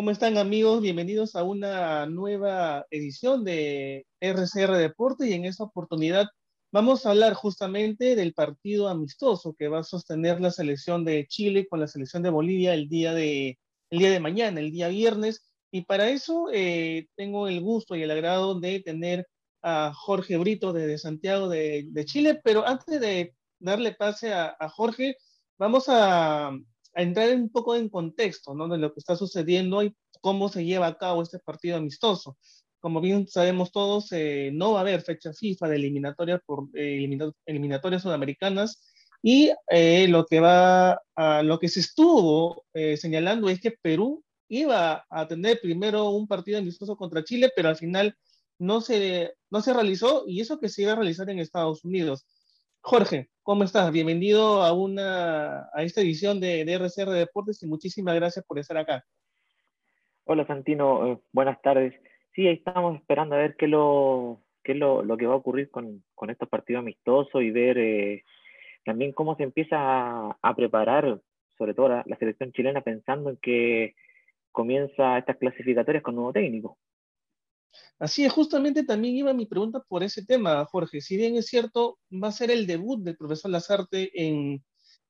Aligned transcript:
¿Cómo 0.00 0.12
están 0.12 0.38
amigos? 0.38 0.80
Bienvenidos 0.80 1.36
a 1.36 1.42
una 1.42 2.06
nueva 2.06 2.86
edición 2.90 3.44
de 3.44 4.06
RCR 4.18 4.78
Deporte 4.78 5.28
y 5.28 5.34
en 5.34 5.44
esta 5.44 5.64
oportunidad 5.64 6.26
vamos 6.72 7.04
a 7.04 7.10
hablar 7.10 7.34
justamente 7.34 8.16
del 8.16 8.32
partido 8.32 8.88
amistoso 8.88 9.52
que 9.52 9.68
va 9.68 9.80
a 9.80 9.82
sostener 9.82 10.40
la 10.40 10.52
selección 10.52 11.04
de 11.04 11.26
Chile 11.26 11.66
con 11.68 11.80
la 11.80 11.86
selección 11.86 12.22
de 12.22 12.30
Bolivia 12.30 12.72
el 12.72 12.88
día 12.88 13.12
de, 13.12 13.58
el 13.90 13.98
día 13.98 14.10
de 14.10 14.20
mañana, 14.20 14.60
el 14.60 14.72
día 14.72 14.88
viernes. 14.88 15.52
Y 15.70 15.82
para 15.82 16.08
eso 16.08 16.46
eh, 16.50 17.08
tengo 17.14 17.46
el 17.46 17.60
gusto 17.60 17.94
y 17.94 18.02
el 18.02 18.10
agrado 18.10 18.58
de 18.58 18.80
tener 18.80 19.28
a 19.60 19.92
Jorge 19.94 20.38
Brito 20.38 20.72
desde 20.72 20.96
Santiago 20.96 21.46
de, 21.50 21.90
Chile, 22.06 22.40
pero 22.42 22.66
antes 22.66 23.02
de 23.02 23.34
darle 23.58 23.92
pase 23.92 24.32
a, 24.32 24.56
Jorge, 24.70 25.18
vamos 25.58 25.84
a, 25.88 26.52
entrar 26.94 27.34
un 27.34 27.50
poco 27.50 27.74
en 27.76 27.88
contexto 27.88 28.54
¿no? 28.54 28.68
de 28.68 28.78
lo 28.78 28.92
que 28.92 29.00
está 29.00 29.16
sucediendo 29.16 29.82
y 29.82 29.94
cómo 30.20 30.48
se 30.48 30.64
lleva 30.64 30.86
a 30.86 30.98
cabo 30.98 31.22
este 31.22 31.38
partido 31.38 31.76
amistoso. 31.76 32.36
Como 32.80 33.00
bien 33.00 33.28
sabemos 33.28 33.72
todos, 33.72 34.10
eh, 34.12 34.50
no 34.54 34.72
va 34.72 34.78
a 34.78 34.82
haber 34.82 35.02
fecha 35.02 35.32
FIFA 35.32 35.68
de 35.68 35.76
eliminatorias 35.76 36.40
por 36.44 36.68
eh, 36.74 37.06
eliminatorias 37.46 38.02
sudamericanas 38.02 38.82
y 39.22 39.50
eh, 39.68 40.08
lo 40.08 40.24
que 40.26 40.40
va 40.40 41.00
a, 41.14 41.42
lo 41.42 41.58
que 41.58 41.68
se 41.68 41.80
estuvo 41.80 42.64
señalando 42.72 43.50
es 43.50 43.60
que 43.60 43.72
Perú 43.72 44.24
iba 44.48 45.04
a 45.10 45.28
tener 45.28 45.60
primero 45.60 46.10
un 46.10 46.26
partido 46.26 46.58
amistoso 46.58 46.96
contra 46.96 47.22
Chile, 47.22 47.50
pero 47.54 47.68
al 47.68 47.76
final 47.76 48.16
no 48.58 48.80
se, 48.80 49.34
no 49.50 49.62
se 49.62 49.72
realizó 49.72 50.24
y 50.26 50.40
eso 50.40 50.58
que 50.58 50.68
se 50.68 50.82
iba 50.82 50.92
a 50.92 50.96
realizar 50.96 51.28
en 51.30 51.38
Estados 51.38 51.84
Unidos. 51.84 52.26
Jorge, 52.82 53.28
¿cómo 53.42 53.62
estás? 53.64 53.92
Bienvenido 53.92 54.62
a, 54.62 54.72
una, 54.72 55.68
a 55.74 55.82
esta 55.82 56.00
edición 56.00 56.40
de, 56.40 56.64
de 56.64 57.18
Deportes 57.18 57.62
y 57.62 57.66
muchísimas 57.66 58.14
gracias 58.14 58.44
por 58.46 58.58
estar 58.58 58.76
acá. 58.78 59.04
Hola 60.24 60.46
Santino, 60.46 61.12
eh, 61.12 61.18
buenas 61.30 61.60
tardes. 61.60 61.94
Sí, 62.34 62.48
ahí 62.48 62.54
estamos 62.54 62.96
esperando 62.96 63.34
a 63.34 63.38
ver 63.38 63.56
qué, 63.56 63.68
lo, 63.68 64.40
qué 64.64 64.72
es 64.72 64.78
lo, 64.78 65.02
lo 65.02 65.16
que 65.18 65.26
va 65.26 65.34
a 65.34 65.36
ocurrir 65.36 65.70
con, 65.70 66.02
con 66.14 66.30
estos 66.30 66.48
partidos 66.48 66.80
amistosos 66.80 67.42
y 67.42 67.50
ver 67.50 67.76
eh, 67.78 68.24
también 68.84 69.12
cómo 69.12 69.36
se 69.36 69.42
empieza 69.42 69.76
a, 70.30 70.56
preparar, 70.56 71.20
sobre 71.58 71.74
todo 71.74 71.90
la, 71.90 72.02
la, 72.06 72.16
selección 72.16 72.50
chilena, 72.52 72.80
pensando 72.80 73.28
en 73.28 73.36
que 73.36 73.94
comienza 74.52 75.18
estas 75.18 75.36
clasificatorias 75.36 76.02
con 76.02 76.14
nuevo 76.14 76.32
técnico. 76.32 76.78
Así 77.98 78.24
es, 78.24 78.32
justamente 78.32 78.84
también 78.84 79.16
iba 79.16 79.32
mi 79.34 79.46
pregunta 79.46 79.84
por 79.88 80.02
ese 80.02 80.24
tema, 80.24 80.64
Jorge. 80.64 81.00
Si 81.00 81.16
bien 81.16 81.36
es 81.36 81.46
cierto, 81.46 81.98
va 82.10 82.28
a 82.28 82.32
ser 82.32 82.50
el 82.50 82.66
debut 82.66 83.02
del 83.02 83.16
profesor 83.16 83.50
Lazarte 83.50 84.10
en, 84.14 84.62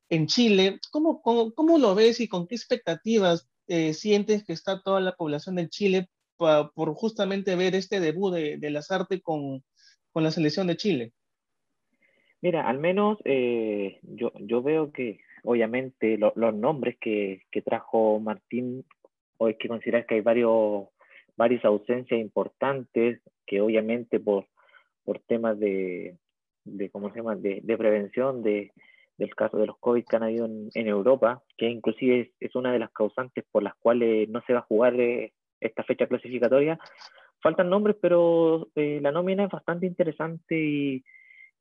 en 0.08 0.26
Chile, 0.26 0.80
¿cómo, 0.90 1.22
cómo, 1.22 1.52
cómo 1.52 1.78
lo 1.78 1.94
ves 1.94 2.20
y 2.20 2.28
con 2.28 2.46
qué 2.46 2.56
expectativas 2.56 3.48
eh, 3.68 3.94
sientes 3.94 4.44
que 4.44 4.52
está 4.52 4.82
toda 4.82 5.00
la 5.00 5.14
población 5.14 5.54
de 5.54 5.68
Chile 5.68 6.08
por 6.36 6.94
justamente 6.94 7.54
ver 7.54 7.74
este 7.74 8.00
debut 8.00 8.34
de, 8.34 8.56
de 8.56 8.70
Lazarte 8.70 9.20
con, 9.20 9.62
con, 10.12 10.24
la 10.24 10.30
selección 10.30 10.66
de 10.66 10.76
Chile? 10.76 11.12
Mira, 12.40 12.68
al 12.68 12.78
menos 12.78 13.18
eh, 13.24 14.00
yo, 14.02 14.32
yo, 14.40 14.62
veo 14.62 14.90
que 14.90 15.20
obviamente 15.44 16.18
los 16.18 16.54
nombres 16.54 16.96
que, 16.98 17.42
que, 17.50 17.60
trajo 17.60 18.18
Martín, 18.18 18.86
o 19.36 19.48
es 19.48 19.56
que 19.58 19.68
considerar 19.68 20.06
que 20.06 20.16
hay 20.16 20.20
varios, 20.22 20.88
varias 21.40 21.64
ausencias 21.64 22.20
importantes, 22.20 23.18
que 23.46 23.62
obviamente 23.62 24.20
por, 24.20 24.46
por 25.04 25.20
temas 25.20 25.58
de, 25.58 26.18
de 26.64 26.90
¿cómo 26.90 27.08
se 27.08 27.16
llama?, 27.16 27.34
de, 27.34 27.60
de 27.62 27.78
prevención, 27.78 28.42
de, 28.42 28.70
del 29.16 29.34
caso 29.34 29.56
de 29.56 29.66
los 29.66 29.78
COVID 29.78 30.04
que 30.04 30.16
han 30.16 30.24
habido 30.24 30.44
en, 30.44 30.86
Europa, 30.86 31.42
que 31.56 31.70
inclusive 31.70 32.32
es, 32.40 32.54
una 32.54 32.74
de 32.74 32.78
las 32.78 32.90
causantes 32.90 33.42
por 33.50 33.62
las 33.62 33.74
cuales 33.76 34.28
no 34.28 34.42
se 34.46 34.52
va 34.52 34.58
a 34.58 34.68
jugar 34.68 35.00
eh, 35.00 35.32
esta 35.60 35.82
fecha 35.82 36.06
clasificatoria. 36.06 36.78
Faltan 37.42 37.70
nombres, 37.70 37.96
pero 38.02 38.68
eh, 38.74 38.98
la 39.00 39.10
nómina 39.10 39.44
es 39.44 39.50
bastante 39.50 39.86
interesante 39.86 40.58
y, 40.58 41.04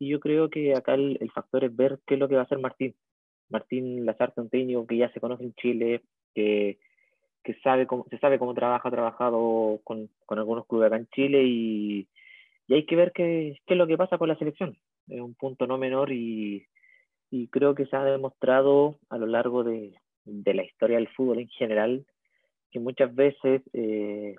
yo 0.01 0.19
creo 0.19 0.49
que 0.49 0.73
acá 0.75 0.93
el, 0.95 1.31
factor 1.33 1.63
es 1.63 1.73
ver 1.73 1.99
qué 2.05 2.15
es 2.15 2.19
lo 2.19 2.27
que 2.27 2.35
va 2.35 2.41
a 2.41 2.45
hacer 2.45 2.59
Martín. 2.59 2.95
Martín 3.49 4.05
Lazarte, 4.05 4.41
técnico 4.49 4.85
que 4.85 4.97
ya 4.97 5.09
se 5.13 5.21
conoce 5.21 5.43
en 5.45 5.53
Chile, 5.53 6.01
que, 6.35 6.79
que 7.43 7.53
sabe 7.55 7.87
cómo, 7.87 8.05
se 8.09 8.17
sabe 8.19 8.39
cómo 8.39 8.53
trabaja, 8.53 8.89
ha 8.89 8.91
trabajado 8.91 9.79
con, 9.83 10.09
con 10.25 10.39
algunos 10.39 10.65
clubes 10.67 10.87
acá 10.87 10.97
en 10.97 11.07
Chile 11.07 11.43
y, 11.43 12.07
y 12.67 12.73
hay 12.73 12.85
que 12.85 12.95
ver 12.95 13.11
qué, 13.13 13.57
qué, 13.65 13.73
es 13.73 13.77
lo 13.77 13.87
que 13.87 13.97
pasa 13.97 14.17
con 14.17 14.27
la 14.27 14.37
selección. 14.37 14.77
Es 15.07 15.21
un 15.21 15.33
punto 15.35 15.67
no 15.67 15.77
menor 15.77 16.11
y, 16.11 16.65
y 17.31 17.47
creo 17.47 17.75
que 17.75 17.85
se 17.85 17.95
ha 17.95 18.03
demostrado 18.03 18.99
a 19.09 19.17
lo 19.17 19.25
largo 19.25 19.63
de, 19.63 19.95
de 20.25 20.53
la 20.53 20.63
historia 20.63 20.97
del 20.97 21.07
fútbol 21.09 21.39
en 21.39 21.49
general 21.49 22.05
que 22.71 22.79
muchas 22.79 23.13
veces 23.13 23.61
eh, 23.73 24.35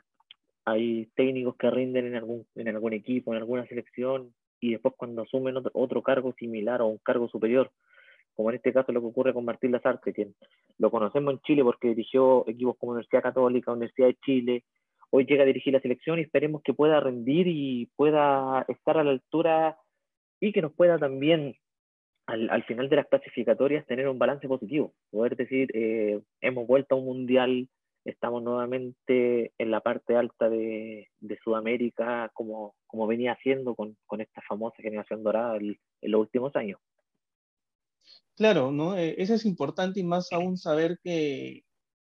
hay 0.64 1.06
técnicos 1.16 1.56
que 1.56 1.70
rinden 1.70 2.06
en 2.06 2.16
algún, 2.16 2.46
en 2.54 2.68
algún 2.68 2.92
equipo, 2.92 3.32
en 3.32 3.38
alguna 3.38 3.66
selección, 3.66 4.32
y 4.60 4.72
después 4.72 4.94
cuando 4.96 5.22
asumen 5.22 5.56
otro, 5.56 5.70
otro, 5.74 6.02
cargo 6.02 6.34
similar 6.38 6.82
o 6.82 6.86
un 6.86 6.98
cargo 6.98 7.28
superior, 7.28 7.70
como 8.34 8.50
en 8.50 8.56
este 8.56 8.72
caso 8.72 8.92
lo 8.92 9.00
que 9.00 9.08
ocurre 9.08 9.34
con 9.34 9.44
Martín 9.44 9.72
Lazarte, 9.72 10.12
quien 10.12 10.34
lo 10.78 10.90
conocemos 10.90 11.34
en 11.34 11.40
Chile 11.40 11.62
porque 11.62 11.88
dirigió 11.88 12.48
equipos 12.48 12.76
como 12.78 12.92
Universidad 12.92 13.22
Católica, 13.22 13.72
Universidad 13.72 14.08
de 14.08 14.18
Chile, 14.24 14.64
hoy 15.10 15.26
llega 15.26 15.42
a 15.42 15.46
dirigir 15.46 15.72
la 15.72 15.80
selección 15.80 16.18
y 16.18 16.22
esperemos 16.22 16.62
que 16.62 16.74
pueda 16.74 17.00
rendir 17.00 17.46
y 17.48 17.90
pueda 17.96 18.64
estar 18.68 18.96
a 18.98 19.04
la 19.04 19.10
altura 19.10 19.76
y 20.40 20.52
que 20.52 20.62
nos 20.62 20.72
pueda 20.72 20.98
también 20.98 21.56
al, 22.26 22.62
final 22.64 22.88
de 22.88 22.96
las 22.96 23.08
clasificatorias 23.08 23.86
tener 23.86 24.08
un 24.08 24.18
balance 24.18 24.46
positivo, 24.46 24.92
poder 25.10 25.36
decir, 25.36 25.68
eh, 25.74 26.20
hemos 26.40 26.66
vuelto 26.66 26.94
a 26.94 26.98
un 26.98 27.06
mundial, 27.06 27.68
estamos 28.04 28.42
nuevamente 28.42 29.52
en 29.58 29.70
la 29.70 29.80
parte 29.80 30.16
alta 30.16 30.48
de, 30.48 31.08
Sudamérica, 31.42 32.30
como, 32.32 32.74
como 32.86 33.06
venía 33.06 33.32
haciendo 33.32 33.74
con, 33.74 33.96
esta 34.20 34.42
famosa 34.42 34.76
generación 34.82 35.22
dorada 35.22 35.56
en, 35.56 35.76
los 36.02 36.20
últimos 36.20 36.54
años. 36.54 36.78
Claro, 38.40 38.72
¿no? 38.72 38.96
Eh, 38.96 39.16
eso 39.18 39.34
es 39.34 39.44
importante 39.44 40.00
y 40.00 40.02
más 40.02 40.32
aún 40.32 40.56
saber 40.56 40.98
que, 41.04 41.62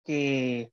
que 0.05 0.71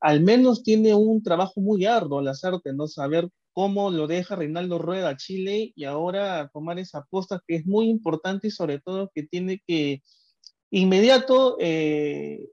al 0.00 0.20
menos 0.22 0.62
tiene 0.62 0.94
un 0.94 1.22
trabajo 1.22 1.62
muy 1.62 1.86
arduo 1.86 2.18
al 2.18 2.28
hacerte, 2.28 2.74
¿no? 2.74 2.86
Saber 2.86 3.30
cómo 3.54 3.90
lo 3.90 4.06
deja 4.06 4.36
Reinaldo 4.36 4.78
Rueda 4.78 5.08
a 5.10 5.16
Chile 5.16 5.72
y 5.74 5.84
ahora 5.84 6.50
tomar 6.52 6.78
esa 6.78 6.98
aposta 6.98 7.42
que 7.46 7.56
es 7.56 7.66
muy 7.66 7.88
importante 7.88 8.48
y 8.48 8.50
sobre 8.50 8.80
todo 8.80 9.10
que 9.14 9.22
tiene 9.22 9.62
que 9.66 10.02
inmediato 10.70 11.56
eh, 11.60 12.48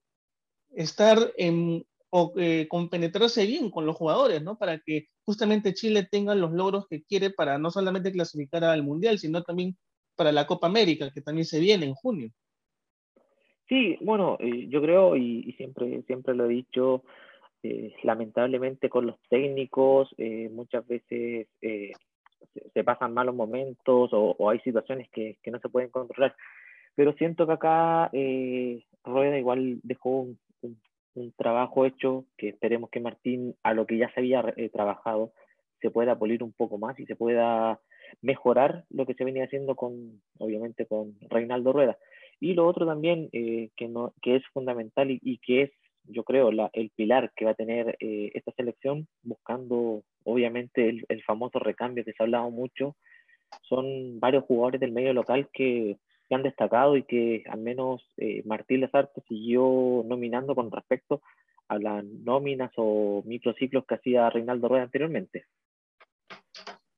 estar 0.76 1.34
en 1.38 1.86
o 2.10 2.34
eh, 2.38 2.68
compenetrarse 2.70 3.46
bien 3.46 3.72
con 3.72 3.86
los 3.86 3.96
jugadores, 3.98 4.42
¿no? 4.44 4.58
Para 4.58 4.80
que 4.80 5.08
justamente 5.26 5.74
Chile 5.74 6.08
tenga 6.10 6.36
los 6.36 6.54
logros 6.54 6.88
que 6.90 7.04
quiere 7.04 7.32
para 7.32 7.58
no 7.60 7.72
solamente 7.72 8.12
clasificar 8.14 8.64
al 8.64 8.84
Mundial, 8.84 9.20
sino 9.20 9.44
también 9.44 9.78
para 10.18 10.34
la 10.34 10.46
Copa 10.46 10.68
América, 10.68 11.12
que 11.14 11.22
también 11.22 11.46
se 11.46 11.60
viene 11.60 11.86
en 11.86 11.94
junio. 11.94 12.30
Sí, 13.70 13.98
bueno, 14.02 14.38
eh, 14.40 14.68
yo 14.70 14.82
creo, 14.82 15.16
y, 15.16 15.54
siempre, 15.54 16.02
siempre 16.04 16.34
lo 16.36 16.46
he 16.46 16.50
dicho, 16.50 17.04
eh, 17.64 17.94
lamentablemente 18.04 18.90
con 18.90 19.08
los 19.08 19.20
técnicos 19.30 20.14
eh, 20.18 20.50
muchas 20.52 20.88
veces 20.88 21.48
eh, 21.62 21.92
se, 22.74 22.84
pasan 22.84 23.14
malos 23.14 23.36
momentos 23.36 24.10
o, 24.14 24.50
hay 24.50 24.60
situaciones 24.60 25.10
que, 25.10 25.38
que, 25.44 25.52
no 25.52 25.60
se 25.60 25.70
pueden 25.70 25.90
controlar. 25.90 26.36
Pero 26.96 27.14
siento 27.14 27.46
que 27.46 27.54
acá 27.54 28.10
Rueda 29.04 29.38
igual 29.38 29.80
dejó 29.84 30.22
un, 30.22 30.40
un, 31.14 31.32
trabajo 31.34 31.86
hecho 31.86 32.26
que 32.38 32.50
esperemos 32.50 32.90
que 32.90 33.00
Martín, 33.00 33.56
a 33.64 33.74
lo 33.74 33.86
que 33.86 33.98
ya 33.98 34.12
se 34.14 34.22
había 34.22 34.44
trabajado, 34.72 35.34
se 35.82 35.92
pueda 35.92 36.18
polir 36.18 36.42
un 36.42 36.54
poco 36.54 36.78
más 36.78 37.00
y 37.00 37.06
se 37.06 37.16
pueda 37.16 37.80
mejorar 38.22 38.86
lo 38.90 39.06
que 39.06 39.14
se 39.14 39.24
venía 39.24 39.46
haciendo 39.46 39.76
con, 39.76 40.22
obviamente, 40.40 40.86
con 40.86 41.16
Reinaldo 41.30 41.74
Rueda. 41.74 41.98
Y 42.40 42.54
lo 42.54 42.68
otro 42.68 42.86
también 42.86 43.30
que, 43.32 43.88
no, 43.90 44.14
que 44.22 44.36
es 44.36 44.44
fundamental 44.54 45.10
y, 45.10 45.20
y 45.24 45.40
que 45.40 45.64
es 45.64 45.72
yo 46.08 46.24
creo, 46.24 46.52
la, 46.52 46.70
el 46.74 46.90
pilar 46.90 47.32
que 47.36 47.46
va 47.46 47.52
a 47.52 47.56
tener 47.56 47.98
eh, 48.00 48.32
esta 48.34 48.52
selección, 48.54 49.08
buscando 49.24 50.04
obviamente 50.24 50.90
el, 50.90 51.24
famoso 51.24 51.60
recambio 51.60 52.04
que 52.04 52.14
se 52.14 52.24
ha 52.24 52.26
hablado 52.26 52.50
mucho, 52.50 52.96
son 53.62 54.20
varios 54.20 54.44
jugadores 54.46 54.80
del 54.82 54.92
medio 54.92 55.14
local 55.14 55.50
que, 55.54 55.98
han 56.30 56.44
destacado 56.44 56.98
y 56.98 57.04
que 57.04 57.44
al 57.50 57.62
menos 57.62 58.06
eh, 58.18 58.42
Martín 58.44 58.82
Lazarte 58.82 59.22
siguió 59.30 60.04
nominando 60.06 60.56
con 60.56 60.70
respecto 60.70 61.22
a 61.70 61.80
las 61.80 62.04
nóminas 62.04 62.70
o 62.76 63.24
microciclos 63.26 63.86
que 63.86 63.96
hacía 63.96 64.30
Reinaldo 64.30 64.68
Rueda 64.68 64.84
anteriormente. 64.84 65.46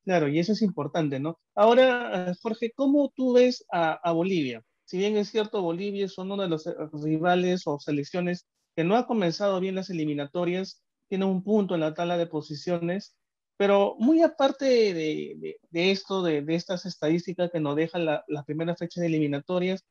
Claro, 0.06 0.28
y 0.28 0.40
eso 0.40 0.54
es 0.54 0.62
importante, 0.62 1.20
¿no? 1.20 1.40
Ahora, 1.56 2.34
Jorge, 2.42 2.72
¿cómo 2.76 3.12
tú 3.16 3.34
ves 3.34 3.66
a, 3.72 3.94
a 3.94 4.12
Bolivia? 4.12 4.64
Si 4.86 4.98
bien 4.98 5.18
es 5.18 5.30
cierto, 5.30 5.62
Bolivia 5.62 6.08
son 6.08 6.32
uno 6.32 6.44
de 6.44 6.50
los 6.50 6.66
rivales 7.04 7.64
o 7.68 7.80
selecciones 7.80 8.48
que 8.76 8.84
no 8.84 8.96
ha 8.96 9.06
comenzado 9.06 9.60
bien 9.60 9.76
las 9.76 9.90
eliminatorias, 9.90 10.82
tiene 11.10 11.26
un 11.26 11.44
punto 11.44 11.76
en 11.76 11.82
la 11.82 11.94
tabla 11.94 12.18
de 12.18 12.28
posiciones, 12.28 13.16
pero 13.58 13.96
muy 14.00 14.22
aparte 14.22 14.66
de, 14.94 15.60
de, 15.70 15.92
esto, 15.92 16.24
de, 16.24 16.42
de, 16.44 16.56
estas 16.56 16.86
estadísticas 16.86 17.52
que 17.52 17.60
nos 17.60 17.76
dejan 17.76 18.06
la, 18.06 18.24
la, 18.28 18.44
primera 18.44 18.76
fecha 18.76 19.02
de 19.02 19.08
eliminatorias, 19.08 19.84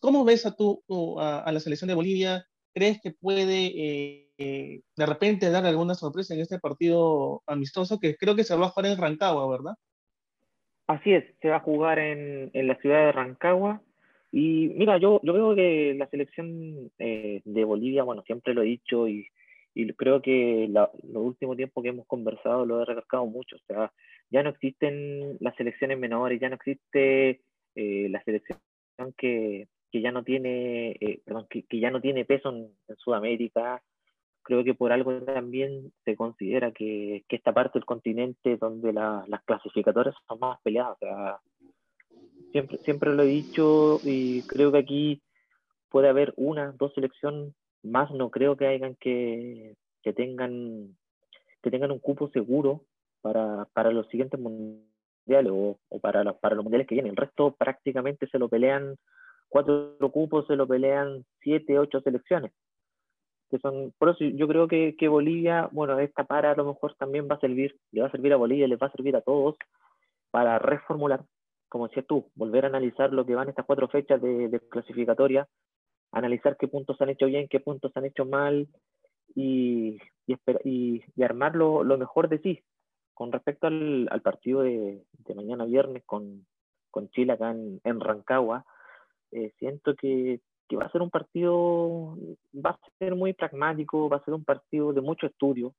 ¿cómo 0.00 0.24
ves 0.24 0.44
a, 0.44 0.54
tú, 0.54 0.82
a, 1.18 1.50
la 1.50 1.60
selección 1.60 1.88
de 1.88 1.94
Bolivia? 1.94 2.46
¿Crees 2.76 3.00
que 3.00 3.12
puede 3.12 3.72
eh, 4.36 4.82
de 4.94 5.06
repente 5.06 5.50
dar 5.50 5.64
alguna 5.64 5.94
sorpresa 5.94 6.34
en 6.34 6.40
este 6.40 6.58
partido 6.58 7.42
amistoso 7.46 7.98
que 7.98 8.16
creo 8.16 8.36
que 8.36 8.44
se 8.44 8.54
va 8.54 8.66
a 8.66 8.68
jugar 8.68 8.92
en 8.92 8.98
Rancagua, 8.98 9.48
¿verdad? 9.48 9.74
Así 10.86 11.14
es, 11.14 11.24
se 11.40 11.48
va 11.48 11.56
a 11.56 11.60
jugar 11.60 11.98
en, 11.98 12.50
en 12.52 12.68
la 12.68 12.76
ciudad 12.76 13.06
de 13.06 13.12
Rancagua. 13.12 13.80
Y 14.30 14.68
mira, 14.76 14.98
yo, 14.98 15.20
yo 15.22 15.32
veo 15.32 15.54
que 15.54 15.94
la 15.96 16.06
selección 16.08 16.92
eh, 16.98 17.40
de 17.46 17.64
Bolivia, 17.64 18.02
bueno, 18.02 18.22
siempre 18.26 18.52
lo 18.52 18.60
he 18.60 18.66
dicho 18.66 19.08
y, 19.08 19.26
y 19.72 19.90
creo 19.94 20.20
que 20.20 20.68
la, 20.68 20.90
los 21.02 21.22
últimos 21.22 21.56
tiempos 21.56 21.82
que 21.82 21.88
hemos 21.88 22.06
conversado 22.06 22.66
lo 22.66 22.82
he 22.82 22.84
recalcado 22.84 23.24
mucho. 23.24 23.56
O 23.56 23.60
sea, 23.66 23.90
ya 24.28 24.42
no 24.42 24.50
existen 24.50 25.38
las 25.40 25.56
selecciones 25.56 25.98
menores, 25.98 26.38
ya 26.38 26.50
no 26.50 26.56
existe 26.56 27.40
eh, 27.74 28.08
la 28.10 28.22
selección 28.22 28.58
que, 29.16 29.66
que, 29.90 30.00
ya 30.00 30.12
no 30.12 30.22
tiene, 30.24 30.90
eh, 31.00 31.20
perdón, 31.24 31.46
que, 31.48 31.64
que, 31.64 31.80
ya 31.80 31.90
no 31.90 32.00
tiene 32.00 32.24
peso 32.24 32.50
en, 32.50 32.70
Sudamérica. 32.98 33.82
Creo 34.42 34.62
que 34.62 34.74
por 34.74 34.92
algo 34.92 35.20
también 35.22 35.92
se 36.04 36.14
considera 36.14 36.70
que, 36.70 37.24
que 37.28 37.36
esta 37.36 37.52
parte 37.52 37.78
del 37.78 37.86
continente 37.86 38.56
donde 38.56 38.92
la, 38.92 39.24
las 39.26 39.42
clasificatorias 39.44 40.14
son 40.28 40.38
más 40.38 40.60
peleadas. 40.62 40.98
Siempre, 42.52 42.78
siempre 42.78 43.14
lo 43.14 43.22
he 43.24 43.26
dicho 43.26 44.00
y 44.04 44.42
creo 44.42 44.70
que 44.70 44.78
aquí 44.78 45.22
puede 45.88 46.08
haber 46.08 46.32
una, 46.36 46.72
dos 46.72 46.94
selecciones 46.94 47.52
más, 47.82 48.10
no 48.12 48.30
creo 48.30 48.56
que 48.56 48.66
hayan 48.66 48.94
que, 48.96 49.74
que 50.02 50.12
tengan 50.12 50.96
que 51.62 51.70
tengan 51.70 51.90
un 51.90 51.98
cupo 51.98 52.28
seguro 52.30 52.84
para, 53.22 53.66
para 53.72 53.90
los 53.90 54.06
siguientes 54.08 54.38
mundiales 54.38 55.50
o, 55.50 55.78
o 55.88 55.98
para, 55.98 56.22
los, 56.22 56.36
para 56.36 56.54
los 56.54 56.64
mundiales 56.64 56.86
que 56.86 56.94
vienen. 56.94 57.10
El 57.10 57.16
resto 57.16 57.56
prácticamente 57.56 58.28
se 58.28 58.38
lo 58.38 58.48
pelean 58.48 58.96
cuatro 59.48 59.96
cupos, 60.12 60.46
se 60.46 60.56
lo 60.56 60.66
pelean 60.66 61.24
siete, 61.40 61.78
ocho 61.78 62.00
selecciones. 62.00 62.52
Que 63.50 63.58
son, 63.58 63.92
por 63.98 64.10
eso 64.10 64.24
yo 64.24 64.48
creo 64.48 64.66
que, 64.66 64.96
que 64.96 65.08
Bolivia, 65.08 65.68
bueno, 65.70 65.98
esta 66.00 66.24
para 66.24 66.50
a 66.50 66.56
lo 66.56 66.64
mejor 66.64 66.94
también 66.96 67.28
va 67.30 67.36
a 67.36 67.40
servir, 67.40 67.76
le 67.92 68.00
va 68.00 68.08
a 68.08 68.10
servir 68.10 68.32
a 68.32 68.36
Bolivia, 68.36 68.66
les 68.66 68.80
va 68.80 68.88
a 68.88 68.92
servir 68.92 69.14
a 69.16 69.20
todos 69.20 69.56
para 70.30 70.58
reformular, 70.58 71.24
como 71.68 71.88
decías 71.88 72.06
tú, 72.06 72.30
volver 72.34 72.64
a 72.64 72.68
analizar 72.68 73.12
lo 73.12 73.24
que 73.24 73.34
van 73.34 73.48
estas 73.48 73.64
cuatro 73.64 73.88
fechas 73.88 74.20
de, 74.20 74.48
de 74.48 74.60
clasificatoria, 74.60 75.48
analizar 76.12 76.56
qué 76.56 76.68
puntos 76.68 77.00
han 77.00 77.10
hecho 77.10 77.26
bien, 77.26 77.48
qué 77.48 77.60
puntos 77.60 77.92
han 77.94 78.06
hecho 78.06 78.24
mal 78.24 78.68
y, 79.34 79.98
y, 80.26 80.36
y, 80.64 81.04
y 81.14 81.22
armar 81.22 81.54
lo, 81.54 81.84
lo, 81.84 81.98
mejor 81.98 82.28
de 82.28 82.38
sí. 82.38 82.62
Con 83.14 83.32
respecto 83.32 83.66
al, 83.66 84.08
al 84.10 84.22
partido 84.22 84.62
de, 84.62 85.04
de, 85.12 85.34
mañana 85.34 85.64
viernes 85.64 86.02
con, 86.04 86.46
con 86.90 87.08
Chile 87.10 87.32
acá 87.32 87.50
en, 87.50 87.80
en 87.84 88.00
Rancagua, 88.00 88.64
eh, 89.32 89.52
siento 89.58 89.94
que, 89.94 90.40
que, 90.68 90.76
va 90.76 90.84
a 90.84 90.92
ser 90.92 91.02
un 91.02 91.10
partido, 91.10 92.16
va 92.54 92.70
a 92.70 92.78
ser 92.98 93.14
muy 93.14 93.32
pragmático, 93.32 94.08
va 94.08 94.18
a 94.18 94.24
ser 94.24 94.34
un 94.34 94.44
partido 94.44 94.92
de 94.92 95.00
mucho 95.00 95.26
estudio, 95.26 95.74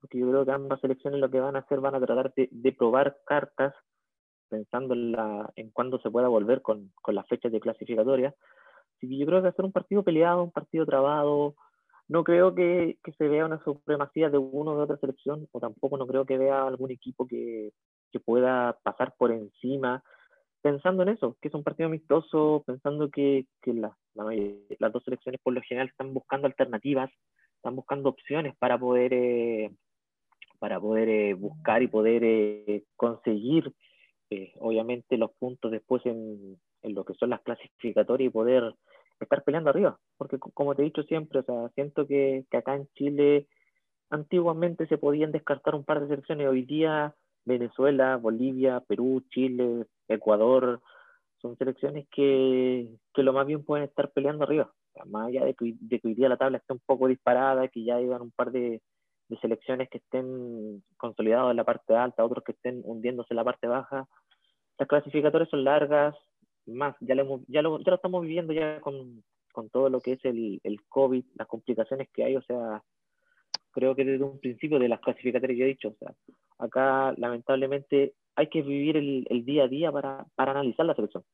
porque 0.00 0.18
yo 0.18 0.28
creo 0.28 0.44
que 0.44 0.52
ambas 0.52 0.80
selecciones 0.80 1.20
lo 1.20 1.30
que 1.30 1.40
van 1.40 1.56
a 1.56 1.60
hacer 1.60 1.80
van 1.80 1.94
a 1.94 2.00
tratar 2.00 2.32
de, 2.34 2.48
de 2.50 2.72
probar 2.72 3.18
cartas 3.26 3.74
pensando 4.48 4.94
en, 4.94 5.12
la, 5.12 5.50
en 5.56 5.70
cuándo 5.70 5.98
se 5.98 6.10
pueda 6.10 6.28
volver 6.28 6.62
con, 6.62 6.92
con 7.02 7.14
las 7.14 7.26
fechas 7.26 7.50
de 7.50 7.60
clasificatoria. 7.60 8.34
Así 8.96 9.08
que 9.08 9.16
yo 9.18 9.26
creo 9.26 9.38
que 9.38 9.44
va 9.44 9.48
a 9.48 9.54
ser 9.54 9.64
un 9.64 9.72
partido 9.72 10.02
peleado, 10.02 10.44
un 10.44 10.52
partido 10.52 10.86
trabado. 10.86 11.54
No 12.06 12.22
creo 12.22 12.54
que, 12.54 12.98
que 13.02 13.12
se 13.12 13.28
vea 13.28 13.46
una 13.46 13.62
supremacía 13.64 14.30
de 14.30 14.38
uno 14.38 14.72
o 14.72 14.76
de 14.76 14.82
otra 14.82 14.98
selección, 14.98 15.48
o 15.52 15.60
tampoco 15.60 15.96
no 15.96 16.06
creo 16.06 16.24
que 16.24 16.38
vea 16.38 16.66
algún 16.66 16.90
equipo 16.90 17.26
que, 17.26 17.72
que 18.12 18.20
pueda 18.20 18.78
pasar 18.84 19.14
por 19.18 19.32
encima, 19.32 20.04
pensando 20.64 21.02
en 21.02 21.10
eso, 21.10 21.36
que 21.42 21.48
es 21.48 21.54
un 21.54 21.62
partido 21.62 21.88
amistoso, 21.88 22.64
pensando 22.66 23.10
que, 23.10 23.44
que 23.60 23.74
la, 23.74 23.94
la, 24.14 24.24
las 24.78 24.92
dos 24.94 25.04
selecciones 25.04 25.38
por 25.42 25.52
lo 25.52 25.60
general 25.60 25.88
están 25.88 26.14
buscando 26.14 26.46
alternativas, 26.46 27.10
están 27.56 27.76
buscando 27.76 28.08
opciones 28.08 28.56
para 28.56 28.78
poder, 28.78 29.12
eh, 29.12 29.70
para 30.58 30.80
poder 30.80 31.10
eh, 31.10 31.34
buscar 31.34 31.82
y 31.82 31.88
poder 31.88 32.22
eh, 32.24 32.84
conseguir 32.96 33.74
eh, 34.30 34.54
obviamente 34.58 35.18
los 35.18 35.32
puntos 35.32 35.70
después 35.70 36.00
en, 36.06 36.58
en, 36.80 36.94
lo 36.94 37.04
que 37.04 37.12
son 37.12 37.28
las 37.28 37.42
clasificatorias 37.42 38.30
y 38.30 38.32
poder 38.32 38.74
estar 39.20 39.44
peleando 39.44 39.68
arriba, 39.68 39.98
porque 40.16 40.38
como 40.38 40.74
te 40.74 40.80
he 40.80 40.86
dicho 40.86 41.02
siempre, 41.02 41.40
o 41.40 41.42
sea, 41.42 41.68
siento 41.74 42.06
que, 42.06 42.46
que 42.50 42.56
acá 42.56 42.74
en 42.74 42.88
Chile 42.94 43.48
antiguamente 44.08 44.86
se 44.86 44.96
podían 44.96 45.30
descartar 45.30 45.74
un 45.74 45.84
par 45.84 46.00
de 46.00 46.08
selecciones, 46.08 46.48
hoy 46.48 46.62
día 46.62 47.14
Venezuela, 47.44 48.16
Bolivia, 48.16 48.80
Perú, 48.80 49.22
Chile, 49.30 49.86
Ecuador, 50.08 50.80
son 51.40 51.56
selecciones 51.56 52.06
que, 52.10 52.88
que 53.12 53.22
lo 53.22 53.32
más 53.32 53.46
bien 53.46 53.64
pueden 53.64 53.84
estar 53.84 54.10
peleando 54.12 54.44
arriba, 54.44 54.72
más 55.06 55.28
allá 55.28 55.44
de 55.44 55.54
que, 55.54 55.74
de 55.78 56.00
que 56.00 56.08
hoy 56.08 56.14
día 56.14 56.28
la 56.28 56.38
tabla 56.38 56.58
esté 56.58 56.72
un 56.72 56.80
poco 56.86 57.06
disparada, 57.06 57.68
que 57.68 57.84
ya 57.84 57.98
llegan 57.98 58.22
un 58.22 58.30
par 58.30 58.50
de, 58.50 58.80
de 59.28 59.36
selecciones 59.38 59.88
que 59.90 59.98
estén 59.98 60.82
consolidados 60.96 61.50
en 61.50 61.56
la 61.56 61.64
parte 61.64 61.94
alta, 61.94 62.24
otros 62.24 62.44
que 62.44 62.52
estén 62.52 62.80
hundiéndose 62.84 63.32
en 63.32 63.36
la 63.36 63.44
parte 63.44 63.66
baja. 63.66 64.06
Las 64.78 64.88
clasificatorias 64.88 65.50
son 65.50 65.64
largas, 65.64 66.14
más, 66.66 66.96
ya 67.00 67.14
lo, 67.14 67.42
ya 67.46 67.62
lo, 67.62 67.78
ya 67.78 67.90
lo 67.90 67.96
estamos 67.96 68.22
viviendo 68.22 68.52
ya 68.52 68.80
con, 68.80 69.22
con 69.52 69.68
todo 69.68 69.90
lo 69.90 70.00
que 70.00 70.12
es 70.12 70.24
el, 70.24 70.60
el 70.64 70.82
COVID, 70.88 71.24
las 71.34 71.46
complicaciones 71.46 72.08
que 72.10 72.24
hay, 72.24 72.36
o 72.36 72.42
sea, 72.42 72.82
creo 73.70 73.94
que 73.94 74.04
desde 74.04 74.24
un 74.24 74.40
principio 74.40 74.78
de 74.78 74.88
las 74.88 75.00
clasificatorias 75.00 75.58
yo 75.58 75.64
he 75.64 75.68
dicho, 75.68 75.88
o 75.88 75.96
sea, 75.98 76.14
acá 76.58 77.14
lamentablemente 77.16 78.14
hay 78.36 78.48
que 78.48 78.62
vivir 78.62 78.96
el, 78.96 79.26
el 79.30 79.44
día 79.44 79.64
a 79.64 79.68
día 79.68 79.92
para, 79.92 80.26
para 80.34 80.52
analizar 80.52 80.86
la 80.86 80.94
selección. 80.94 81.24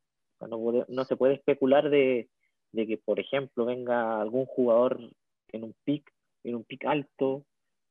No, 0.40 0.86
no 0.88 1.04
se 1.04 1.16
puede 1.16 1.34
especular 1.34 1.90
de, 1.90 2.28
de 2.72 2.86
que, 2.86 2.96
por 2.96 3.20
ejemplo, 3.20 3.64
venga 3.66 4.20
algún 4.20 4.46
jugador 4.46 4.98
en 5.52 5.64
un 5.64 5.74
pic, 5.84 6.10
en 6.44 6.54
un 6.54 6.64
pic 6.64 6.84
alto, 6.86 7.44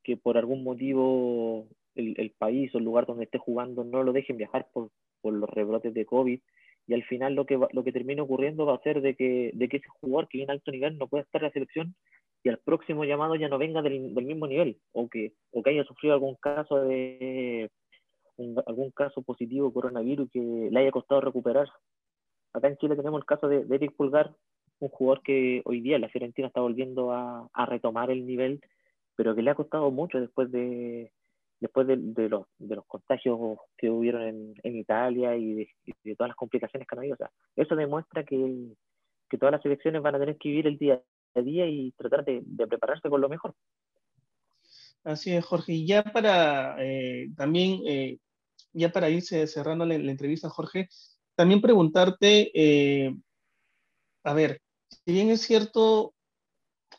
que 0.03 0.17
por 0.17 0.37
algún 0.37 0.63
motivo 0.63 1.67
el, 1.95 2.15
el, 2.17 2.31
país 2.31 2.73
o 2.73 2.77
el 2.77 2.85
lugar 2.85 3.05
donde 3.05 3.25
esté 3.25 3.37
jugando 3.37 3.83
no 3.83 4.03
lo 4.03 4.13
dejen 4.13 4.37
viajar 4.37 4.67
por, 4.73 4.89
por 5.21 5.33
los 5.33 5.49
rebrotes 5.49 5.93
de 5.93 6.05
COVID 6.05 6.39
y 6.87 6.93
al 6.93 7.03
final 7.03 7.35
lo 7.35 7.45
que, 7.45 7.55
va, 7.55 7.67
lo 7.71 7.83
que 7.83 7.91
termina 7.91 8.23
ocurriendo 8.23 8.65
va 8.65 8.75
a 8.75 8.81
ser 8.81 9.01
de 9.01 9.15
que, 9.15 9.51
de 9.53 9.69
que 9.69 9.77
ese 9.77 9.87
jugador 10.01 10.27
que 10.27 10.39
viene 10.39 10.53
alto 10.53 10.71
nivel 10.71 10.97
no 10.97 11.07
pueda 11.07 11.23
estar 11.23 11.41
en 11.41 11.47
la 11.47 11.51
selección 11.51 11.95
y 12.43 12.49
al 12.49 12.59
próximo 12.59 13.03
llamado 13.03 13.35
ya 13.35 13.49
no 13.49 13.57
venga 13.57 13.81
del, 13.81 14.13
del 14.13 14.25
mismo 14.25 14.47
nivel 14.47 14.77
o 14.93 15.09
que, 15.09 15.33
o 15.51 15.61
que 15.61 15.71
haya 15.71 15.83
sufrido 15.83 16.13
algún 16.13 16.35
caso 16.35 16.77
de 16.81 17.69
un, 18.37 18.61
algún 18.65 18.91
caso 18.91 19.21
positivo 19.21 19.73
coronavirus 19.73 20.29
que 20.31 20.69
le 20.71 20.79
haya 20.79 20.91
costado 20.91 21.21
recuperar. 21.21 21.69
Acá 22.53 22.67
en 22.67 22.77
Chile 22.77 22.95
tenemos 22.95 23.19
el 23.19 23.25
caso 23.25 23.47
de, 23.47 23.65
de 23.65 23.75
Eric 23.75 23.95
Pulgar, 23.95 24.33
un 24.79 24.89
jugador 24.89 25.21
que 25.21 25.61
hoy 25.65 25.81
día 25.81 25.99
la 25.99 26.09
Fiorentina 26.09 26.47
está 26.47 26.61
volviendo 26.61 27.11
a, 27.11 27.47
a 27.53 27.65
retomar 27.65 28.09
el 28.09 28.25
nivel, 28.25 28.61
pero 29.15 29.35
que 29.35 29.41
le 29.41 29.51
ha 29.51 29.55
costado 29.55 29.91
mucho 29.91 30.19
después 30.19 30.49
de, 30.51 31.11
después 31.59 31.85
de, 31.87 31.97
de, 31.97 32.29
los, 32.29 32.47
de 32.57 32.75
los 32.75 32.85
contagios 32.85 33.37
que 33.77 33.89
hubieron 33.89 34.23
en, 34.23 34.53
en 34.63 34.75
Italia 34.77 35.35
y 35.35 35.53
de, 35.53 35.69
de, 36.03 36.15
todas 36.15 36.29
las 36.29 36.37
complicaciones 36.37 36.87
que 36.87 36.95
han 36.95 36.99
habido. 36.99 37.15
O 37.15 37.17
sea, 37.17 37.29
eso 37.57 37.75
demuestra 37.75 38.23
que, 38.23 38.73
que 39.29 39.37
todas 39.37 39.51
las 39.51 39.61
selecciones 39.61 40.01
van 40.01 40.15
a 40.15 40.19
tener 40.19 40.37
que 40.37 40.49
vivir 40.49 40.67
el 40.67 40.77
día 40.77 41.01
a 41.35 41.41
día 41.41 41.67
y 41.67 41.91
tratar 41.91 42.25
de, 42.25 42.41
de 42.43 42.67
prepararse 42.67 43.09
con 43.09 43.21
lo 43.21 43.29
mejor. 43.29 43.55
Así 45.03 45.31
es, 45.31 45.45
Jorge. 45.45 45.73
Y 45.73 45.87
ya 45.87 46.03
para 46.03 46.75
eh, 46.79 47.29
también, 47.35 47.81
eh, 47.85 48.17
ya 48.73 48.91
para 48.91 49.09
irse 49.09 49.47
cerrando 49.47 49.85
la, 49.85 49.95
entrevista, 49.95 50.49
Jorge, 50.49 50.89
también 51.35 51.61
preguntarte, 51.61 52.51
eh, 52.53 53.15
a 54.23 54.33
ver, 54.33 54.61
si 54.89 55.13
bien 55.13 55.29
es 55.29 55.41
cierto, 55.41 56.13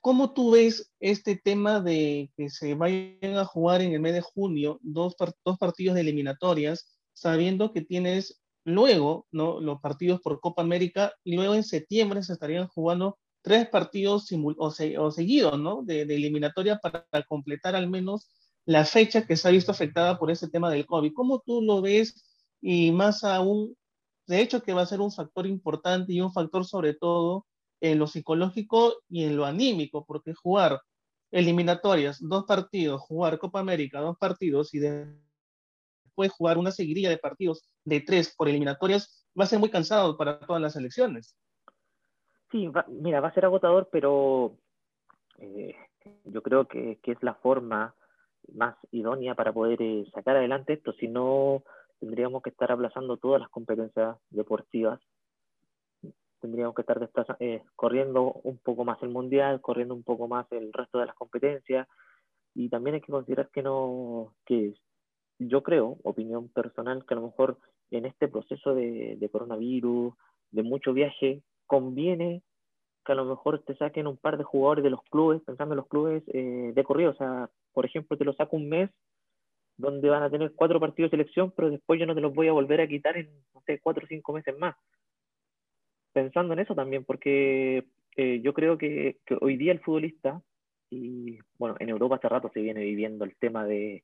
¿Cómo 0.02 0.32
tú 0.32 0.52
ves 0.52 0.90
este 0.98 1.36
tema 1.36 1.80
de 1.80 2.30
que 2.34 2.48
se 2.48 2.74
vayan 2.74 3.36
a 3.36 3.44
jugar 3.44 3.82
en 3.82 3.92
el 3.92 4.00
mes 4.00 4.14
de 4.14 4.22
junio 4.22 4.78
dos, 4.82 5.14
dos 5.44 5.58
partidos 5.58 5.94
de 5.94 6.00
eliminatorias, 6.00 6.98
sabiendo 7.12 7.72
que 7.72 7.82
tienes 7.82 8.40
luego 8.64 9.26
¿no? 9.30 9.60
los 9.60 9.78
partidos 9.80 10.20
por 10.22 10.40
Copa 10.40 10.62
América 10.62 11.12
y 11.22 11.36
luego 11.36 11.54
en 11.54 11.64
septiembre 11.64 12.22
se 12.22 12.32
estarían 12.32 12.68
jugando 12.68 13.18
tres 13.42 13.68
partidos 13.68 14.28
o, 14.58 14.70
se 14.70 14.98
o, 14.98 15.10
seguidos 15.10 15.86
de, 15.86 16.04
de, 16.04 16.14
eliminatoria 16.14 16.78
para 16.78 17.04
completar 17.26 17.74
al 17.74 17.88
menos 17.88 18.28
la 18.66 18.84
fecha 18.84 19.26
que 19.26 19.36
se 19.36 19.48
ha 19.48 19.50
visto 19.50 19.72
afectada 19.72 20.18
por 20.18 20.30
ese 20.30 20.48
tema 20.48 20.70
del 20.70 20.86
COVID. 20.86 21.12
¿Cómo 21.14 21.40
tú 21.40 21.62
lo 21.62 21.80
ves? 21.80 22.24
Y 22.60 22.92
más 22.92 23.24
aún, 23.24 23.76
de 24.26 24.40
hecho 24.40 24.62
que 24.62 24.74
va 24.74 24.82
a 24.82 24.86
ser 24.86 25.00
un 25.00 25.12
factor 25.12 25.46
importante 25.46 26.12
y 26.12 26.20
un 26.20 26.32
factor 26.32 26.64
sobre 26.66 26.94
todo 26.94 27.46
en 27.80 27.98
lo 27.98 28.06
psicológico 28.06 28.94
y 29.08 29.24
en 29.24 29.36
lo 29.36 29.46
anímico, 29.46 30.04
porque 30.04 30.34
jugar 30.34 30.80
eliminatorias, 31.30 32.18
dos 32.20 32.44
partidos, 32.44 33.00
jugar 33.00 33.38
Copa 33.38 33.60
América, 33.60 34.00
dos 34.00 34.16
partidos 34.18 34.74
y 34.74 34.80
después 34.80 36.30
jugar 36.36 36.58
una 36.58 36.72
seguidilla 36.72 37.08
de 37.08 37.18
partidos 37.18 37.64
de 37.84 38.00
tres 38.00 38.34
por 38.36 38.48
eliminatorias, 38.48 39.26
va 39.38 39.44
a 39.44 39.46
ser 39.46 39.58
muy 39.58 39.70
cansado 39.70 40.16
para 40.16 40.40
todas 40.40 40.60
las 40.60 40.76
elecciones. 40.76 41.36
Sí, 42.50 42.66
va, 42.68 42.84
mira, 42.88 43.20
va 43.20 43.28
a 43.28 43.34
ser 43.34 43.44
agotador, 43.44 43.88
pero 43.92 44.56
eh, 45.38 45.74
yo 46.24 46.42
creo 46.42 46.66
que, 46.66 46.98
es 47.02 47.22
la 47.22 47.34
forma 47.34 47.94
más 48.52 48.76
idónea 48.90 49.34
para 49.34 49.52
poder 49.52 49.80
eh, 49.82 50.06
sacar 50.12 50.36
adelante 50.36 50.72
esto, 50.72 50.92
si 50.94 51.08
no 51.08 51.62
tendríamos 52.00 52.42
que 52.42 52.50
estar 52.50 52.72
aplazando 52.72 53.18
todas 53.18 53.40
las 53.40 53.50
competencias 53.50 54.16
deportivas. 54.30 55.00
Tendríamos 56.40 56.74
que 56.74 56.80
estar 56.80 57.36
eh, 57.38 57.62
corriendo 57.76 58.32
un 58.42 58.56
poco 58.58 58.84
más 58.84 59.00
el 59.02 59.10
mundial, 59.10 59.60
corriendo 59.60 59.94
un 59.94 60.02
poco 60.02 60.26
más 60.26 60.50
el 60.52 60.72
resto 60.72 60.98
de 60.98 61.06
las 61.06 61.14
competencias. 61.14 61.86
Y 62.54 62.70
también 62.70 62.94
hay 62.94 63.00
que 63.02 63.12
considerar 63.12 63.50
que 63.50 63.62
no, 63.62 64.34
que 64.46 64.74
yo 65.38 65.62
creo, 65.62 65.98
opinión 66.02 66.48
personal, 66.48 67.04
que 67.06 67.14
a 67.14 67.18
lo 67.18 67.26
mejor 67.26 67.58
en 67.90 68.06
este 68.06 68.28
proceso 68.28 68.74
de, 68.74 69.28
coronavirus, 69.30 70.14
de 70.50 70.62
mucho 70.62 70.92
viaje, 70.92 71.42
conviene 71.70 72.42
que 73.06 73.12
a 73.12 73.14
lo 73.14 73.24
mejor 73.24 73.62
te 73.62 73.76
saquen 73.76 74.08
un 74.08 74.16
par 74.16 74.36
de 74.36 74.42
jugadores 74.42 74.82
de 74.82 74.90
los 74.90 75.02
clubes, 75.04 75.40
pensando 75.42 75.74
en 75.74 75.76
los 75.76 75.86
clubes 75.86 76.24
eh, 76.34 76.72
de 76.74 76.84
corrido, 76.84 77.12
o 77.12 77.14
sea, 77.14 77.48
por 77.72 77.86
ejemplo, 77.86 78.16
te 78.18 78.24
lo 78.24 78.32
saco 78.32 78.56
un 78.56 78.68
mes 78.68 78.90
donde 79.76 80.10
van 80.10 80.24
a 80.24 80.30
tener 80.30 80.52
cuatro 80.56 80.80
partidos 80.80 81.12
de 81.12 81.16
selección, 81.16 81.52
pero 81.52 81.70
después 81.70 82.00
yo 82.00 82.06
no 82.06 82.14
te 82.16 82.20
los 82.20 82.34
voy 82.34 82.48
a 82.48 82.52
volver 82.52 82.80
a 82.80 82.88
quitar 82.88 83.16
en, 83.16 83.30
no 83.54 83.62
sé, 83.66 83.78
cuatro 83.78 84.04
o 84.04 84.08
cinco 84.08 84.32
meses 84.32 84.58
más. 84.58 84.74
Pensando 86.12 86.54
en 86.54 86.58
eso 86.58 86.74
también, 86.74 87.04
porque 87.04 87.86
eh, 88.16 88.40
yo 88.42 88.52
creo 88.52 88.76
que, 88.76 89.18
hoy 89.40 89.56
día 89.56 89.70
el 89.70 89.80
futbolista, 89.80 90.42
y 90.90 91.38
bueno, 91.56 91.76
en 91.78 91.88
Europa 91.88 92.16
hace 92.16 92.28
rato 92.28 92.50
se 92.52 92.60
viene 92.60 92.80
viviendo 92.80 93.24
el 93.24 93.36
tema 93.36 93.64
de, 93.64 94.02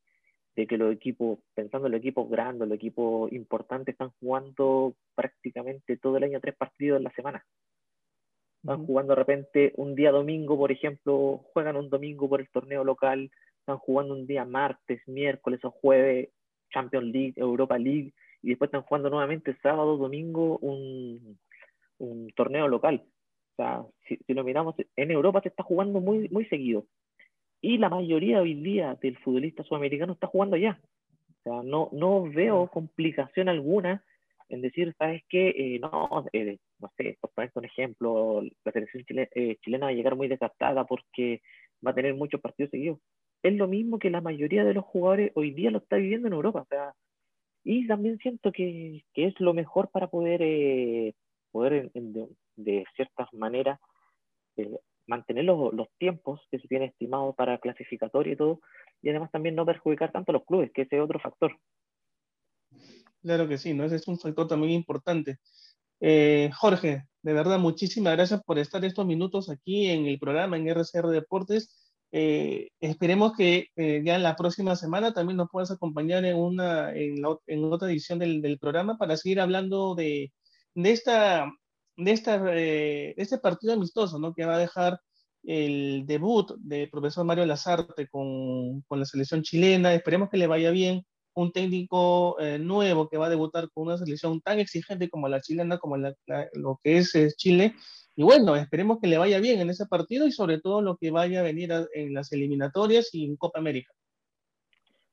que 0.65 0.79
los 0.79 0.95
equipos, 0.95 1.39
pensando 1.55 1.87
en 1.87 1.93
los 1.93 1.99
equipos 1.99 2.31
grandes, 2.31 2.69
los 2.69 2.77
equipos 2.77 3.31
importantes, 3.33 3.93
están 3.93 4.13
jugando 4.21 4.95
prácticamente 5.15 5.97
todo 5.99 6.17
el 6.17 6.25
año 6.25 6.41
tres 6.41 6.57
partidos 6.57 6.99
en 6.99 7.05
la 7.05 7.13
semana. 7.13 7.45
Están 8.63 8.87
jugando 8.87 9.13
de 9.13 9.17
repente 9.17 9.73
un 9.77 9.95
día 9.95 10.11
domingo, 10.11 10.57
por 10.57 10.73
ejemplo, 10.73 11.45
juegan 11.53 11.77
un 11.77 11.91
domingo 11.91 12.29
por 12.29 12.41
el 12.41 12.49
torneo 12.49 12.85
local, 12.85 13.31
están 13.61 13.79
jugando 13.79 14.15
un 14.15 14.27
día 14.27 14.45
martes, 14.45 15.01
miércoles 15.07 15.65
o 15.65 15.71
jueves, 15.71 16.31
Champions 16.73 17.07
League, 17.13 17.35
Europa 17.37 17.79
League, 17.79 18.13
y 18.43 18.49
después 18.49 18.69
están 18.69 18.83
jugando 18.83 19.11
nuevamente 19.11 19.57
sábado, 19.63 19.97
domingo, 19.97 20.59
un, 20.59 21.39
un 21.99 22.31
torneo 22.35 22.69
local. 22.69 23.05
O 23.53 23.57
sea, 23.57 23.85
si, 24.07 24.19
lo 24.33 24.45
miramos, 24.45 24.75
en 24.97 25.11
Europa 25.11 25.41
se 25.43 25.49
está 25.49 25.63
jugando 25.63 26.01
muy, 26.01 26.29
muy 26.29 26.45
seguido. 26.47 26.87
Y 27.61 27.79
la 27.79 27.89
mayoría 27.89 28.41
hoy 28.41 28.55
día 28.55 28.97
del 29.01 29.19
futbolista 29.19 29.65
sudamericano 29.65 30.13
está 30.13 30.27
jugando 30.27 30.57
allá. 30.57 30.81
O 31.29 31.43
sea, 31.43 31.63
no, 31.63 31.89
no 31.93 32.25
veo 32.25 32.69
complicación 32.69 33.49
alguna 33.49 34.05
en 34.49 34.63
decir, 34.63 34.95
¿sabes 34.99 35.23
qué? 35.29 35.49
Eh, 35.49 35.81
no, 35.81 36.25
eh, 36.33 36.59
no 36.79 36.93
sé, 36.97 37.19
por 37.21 37.31
poner 37.33 37.51
un 37.55 37.65
ejemplo, 37.65 38.43
la 38.65 38.73
selección 38.73 39.05
eh, 39.09 39.57
chilena, 39.63 39.87
va 39.87 39.91
a 39.91 39.95
llegar 39.95 40.15
muy 40.17 40.29
desgastada 40.29 40.85
porque 40.85 41.43
va 41.85 41.91
a 41.91 41.95
tener 41.95 42.15
muchos 42.15 42.41
partidos 42.41 42.71
seguidos. 42.71 42.99
Es 43.43 43.55
lo 43.55 43.69
mismo 43.69 43.99
que 43.99 44.11
la 44.11 44.21
mayoría 44.21 44.65
de 44.65 44.75
los 44.75 44.85
jugadores 44.85 45.33
hoy 45.35 45.51
día 45.53 45.71
lo 45.71 45.79
está 45.79 45.97
viviendo 45.97 46.29
en 46.29 46.35
Europa. 46.35 46.63
O 46.63 46.67
sea, 46.67 46.93
y 47.65 47.87
también 47.87 48.19
siento 48.19 48.53
que, 48.53 49.05
que 49.13 49.27
es 49.27 49.41
lo 49.41 49.55
mejor 49.55 49.91
para 49.91 50.09
poder 50.09 50.41
poder 51.57 51.91
de, 51.95 52.85
ciertas 52.95 53.33
maneras 53.33 53.81
eh, 54.57 54.79
mantener 55.07 55.45
los, 55.45 55.89
tiempos 55.99 56.41
que 56.51 56.59
se 56.59 56.69
tienen 56.69 56.91
estimados 56.91 57.35
para 57.37 57.59
clasificatorio 57.59 58.33
y 58.33 58.37
todo, 58.37 58.61
y 59.03 59.11
además 59.11 59.31
también 59.31 59.55
no 59.55 59.67
perjudicar 59.67 60.13
tanto 60.13 60.33
a 60.33 60.35
los 60.35 60.45
clubes, 60.45 60.71
que 60.73 60.83
ese 60.83 60.97
es 60.97 61.03
otro 61.03 61.19
factor. 61.21 61.57
Claro 63.23 63.49
que 63.49 63.59
sí, 63.59 63.75
¿no? 63.75 63.85
ese 63.85 63.97
es 63.97 64.09
un 64.09 64.19
factor 64.19 64.47
también 64.47 64.73
importante. 64.73 65.39
Eh, 66.01 66.51
Jorge, 66.55 67.05
de 67.23 67.33
verdad, 67.33 67.59
muchísimas 67.59 68.15
gracias 68.15 68.43
por 68.45 68.59
estar 68.59 68.85
estos 68.85 69.07
minutos 69.07 69.51
aquí 69.51 69.89
en 69.89 70.07
el 70.07 70.19
programa 70.19 70.57
en 70.57 70.69
RCR 70.69 71.09
Deportes. 71.09 71.93
Eh, 72.13 72.69
esperemos 72.81 73.33
que 73.37 73.69
ya 73.77 74.15
en 74.15 74.23
la 74.23 74.37
próxima 74.37 74.77
semana 74.77 75.13
también 75.13 75.37
nos 75.37 75.51
puedas 75.51 75.71
acompañar 75.71 76.25
en, 76.25 76.37
una, 76.37 76.93
en, 76.95 77.25
otra 77.25 77.89
edición 77.89 78.19
del, 78.19 78.41
del, 78.41 78.59
programa 78.59 78.97
para 78.97 79.17
seguir 79.17 79.41
hablando 79.41 79.95
de, 79.95 80.33
de, 80.75 80.91
esta, 80.93 81.51
de, 81.97 82.11
esta, 82.13 82.41
eh, 82.55 83.15
este 83.17 83.39
partido 83.39 83.73
amistoso, 83.73 84.19
¿no? 84.19 84.35
Que 84.35 84.45
va 84.45 84.57
a 84.57 84.59
dejar 84.59 85.01
el 85.43 86.05
debut 86.07 86.53
de 86.59 86.89
profesor 86.89 87.25
Mario 87.25 87.47
Lazarte 87.47 88.09
con, 88.09 88.83
con 88.83 88.99
la 88.99 89.05
selección 89.05 89.43
chilena. 89.43 89.95
Esperemos 89.95 90.29
que 90.31 90.37
le 90.39 90.47
vaya 90.47 90.71
bien. 90.71 91.05
Un 91.35 91.53
técnico 91.53 92.41
eh, 92.41 92.59
nuevo 92.59 93.09
que 93.09 93.19
va 93.19 93.27
a 93.27 93.31
debutar 93.31 93.69
con 93.71 93.89
una 93.89 93.99
selección 93.99 94.41
tan 94.41 94.59
exigente 94.59 95.11
como 95.11 95.29
la 95.29 95.43
chilena, 95.43 95.79
como 95.79 95.99
lo 95.99 96.81
que 96.83 96.97
es, 96.99 97.37
Chile. 97.37 97.75
Y 98.17 98.23
bueno, 98.23 98.57
esperemos 98.57 98.99
que 99.01 99.07
le 99.07 99.19
vaya 99.19 99.39
bien 99.39 99.61
en 99.61 99.69
ese 99.69 99.85
partido 99.85 100.27
y 100.27 100.33
sobre 100.33 100.61
todo 100.61 100.81
lo 100.81 100.97
que 100.97 101.11
vaya 101.11 101.41
a 101.41 101.43
venir 101.43 101.71
en 101.93 102.15
las 102.15 102.33
eliminatorias 102.33 103.11
y 103.13 103.27
en 103.27 103.37
Copa 103.37 103.59
América. 103.59 103.93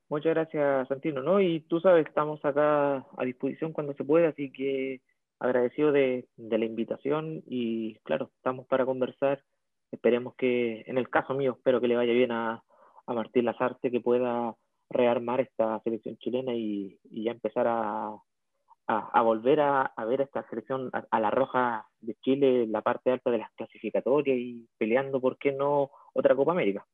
Muchas 0.08 0.34
gracias, 0.34 0.88
Santino. 0.88 1.22
¿no? 1.22 1.42
Y 1.42 1.62
tú 1.62 1.82
sabes, 1.82 2.08
estamos 2.08 2.44
acá 2.46 3.06
a 3.18 3.26
disposición 3.26 3.74
cuando 3.74 3.94
se 3.94 4.06
pueda, 4.06 4.30
así 4.30 4.52
que 4.52 5.02
agradecido 5.44 5.92
de, 5.92 6.26
la 6.38 6.66
invitación 6.66 7.44
y 7.46 7.96
claro, 8.04 8.32
estamos 8.38 8.66
para 8.68 8.86
conversar. 8.86 9.44
Esperemos 9.92 10.36
que, 10.36 10.84
en 10.88 10.98
el 10.98 11.10
caso 11.10 11.34
mío, 11.34 11.56
espero 11.58 11.82
que 11.82 11.90
le 11.90 11.98
vaya 11.98 12.14
bien 12.14 12.32
a, 12.32 12.64
Martín 13.06 13.44
Lazarte, 13.46 13.92
que 13.92 14.00
pueda 14.00 14.56
rearmar 14.90 15.42
esta 15.42 15.82
selección 15.82 16.16
chilena 16.18 16.54
y, 16.56 16.98
ya 17.04 17.32
empezar 17.32 17.68
a, 17.68 18.16
a, 18.88 19.22
volver 19.22 19.60
a, 19.60 19.94
ver 20.08 20.22
esta 20.22 20.48
selección 20.50 20.90
a, 20.94 21.20
la 21.20 21.30
roja 21.30 21.86
de 22.00 22.16
Chile, 22.22 22.66
la 22.68 22.82
parte 22.82 23.12
alta 23.12 23.30
de 23.30 23.40
las 23.40 23.52
clasificatorias 23.52 24.38
y 24.38 24.66
peleando, 24.78 25.20
¿por 25.20 25.38
qué 25.38 25.52
no, 25.52 25.92
otra 26.14 26.36
Copa 26.36 26.54
América? 26.54 26.86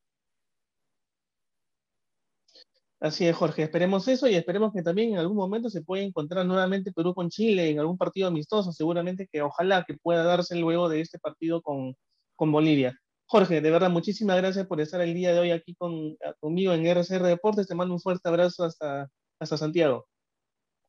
Así 3.00 3.26
es, 3.26 3.34
Jorge. 3.34 3.62
Esperemos 3.62 4.06
eso 4.08 4.28
y 4.28 4.34
esperemos 4.34 4.74
que 4.74 4.82
también 4.82 5.12
en 5.12 5.18
algún 5.18 5.36
momento 5.36 5.70
se 5.70 5.80
pueda 5.82 6.02
encontrar 6.02 6.44
nuevamente 6.44 6.92
Perú 6.92 7.14
con 7.14 7.30
Chile 7.30 7.70
en 7.70 7.78
algún 7.80 7.96
partido 7.96 8.28
amistoso. 8.28 8.72
Seguramente 8.72 9.26
que 9.32 9.40
ojalá 9.40 9.84
que 9.84 9.94
pueda 9.94 10.22
darse 10.22 10.54
luego 10.56 10.90
de 10.90 11.00
este 11.00 11.18
partido 11.18 11.62
con, 11.62 11.96
con 12.36 12.52
Bolivia. 12.52 12.98
Jorge, 13.24 13.62
de 13.62 13.70
verdad, 13.70 13.88
muchísimas 13.90 14.36
gracias 14.36 14.66
por 14.66 14.80
estar 14.82 15.00
el 15.00 15.14
día 15.14 15.32
de 15.32 15.38
hoy 15.40 15.50
aquí 15.50 15.74
con, 15.76 16.16
conmigo 16.40 16.74
en 16.74 16.86
RCR 16.86 17.22
Deportes. 17.22 17.68
Te 17.68 17.74
mando 17.74 17.94
un 17.94 18.00
fuerte 18.00 18.28
abrazo 18.28 18.64
hasta, 18.64 19.08
hasta 19.38 19.56
Santiago. 19.56 20.06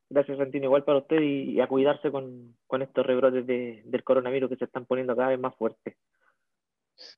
Gracias, 0.10 0.38
Santino. 0.38 0.66
Igual 0.66 0.84
para 0.84 0.98
usted 0.98 1.22
y, 1.22 1.62
a 1.62 1.68
cuidarse 1.68 2.12
con, 2.12 2.58
con 2.68 2.82
estos 2.82 3.06
rebrotes 3.06 3.48
de, 3.48 3.84
del 3.86 4.04
coronavirus 4.04 4.50
que 4.50 4.58
se 4.58 4.66
están 4.66 4.86
poniendo 4.86 5.16
cada 5.16 5.30
vez 5.30 5.40
más 5.40 5.56
fuertes. 5.56 5.96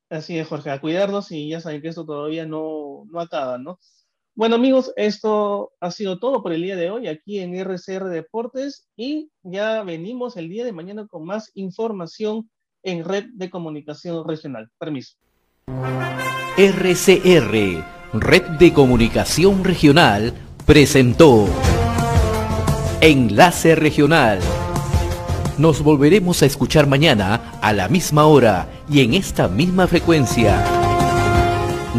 Así 0.10 0.38
es, 0.38 0.48
Jorge, 0.48 0.70
a 0.70 0.80
cuidarnos 0.80 1.32
y 1.32 1.50
ya 1.50 1.60
saben 1.62 1.82
que 1.82 1.88
esto 1.88 2.06
todavía 2.06 2.46
no, 2.46 3.06
no 3.10 3.20
acaba, 3.20 3.58
¿no? 3.58 3.80
Bueno 4.36 4.56
amigos, 4.56 4.92
esto 4.96 5.74
ha 5.80 5.92
sido 5.92 6.18
todo 6.18 6.42
por 6.42 6.54
el 6.54 6.63
día 6.63 6.75
de 6.75 6.90
hoy 6.90 7.08
aquí 7.08 7.38
en 7.38 7.54
RCR 7.54 8.06
Deportes 8.06 8.88
y 8.98 9.30
ya 9.44 9.84
venimos 9.84 10.38
el 10.38 10.50
día 10.50 10.66
de 10.66 10.72
mañana 10.72 11.06
con 11.06 11.24
más 11.24 11.52
información 11.54 12.50
en 12.82 13.06
Red 13.06 13.25
de 13.36 13.52
Comunicación 13.52 14.28
Regional. 14.28 14.72
Permiso. 14.80 15.18
RCR, 16.58 17.84
Red 18.13 18.44
de 18.58 18.74
Comunicación 18.74 19.63
Regional, 19.63 20.34
presentó 20.66 21.46
Enlace 23.02 23.75
Regional. 23.75 24.40
Nos 25.60 25.84
volveremos 25.84 26.42
a 26.42 26.48
escuchar 26.48 26.88
mañana 26.88 27.60
a 27.62 27.72
la 27.72 27.88
misma 27.88 28.25
hora 28.25 28.68
y 28.90 29.02
en 29.02 29.13
esta 29.13 29.48
misma 29.48 29.86
frecuencia. 29.86 30.60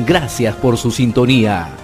Gracias 0.04 0.56
por 0.56 0.76
su 0.76 0.90
sintonía. 0.90 1.83